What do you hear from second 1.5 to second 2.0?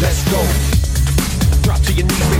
Drop to